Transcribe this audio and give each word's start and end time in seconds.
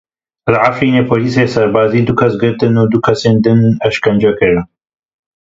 Li 0.51 0.57
Efrînê 0.69 1.01
polîsên 1.11 1.47
serbazî 1.55 2.01
du 2.07 2.13
kes 2.19 2.33
girtin 2.41 2.73
û 2.81 2.83
du 2.91 2.99
kesên 3.05 3.37
din 3.45 3.59
îşkence 3.87 4.31
kirin. 4.39 4.65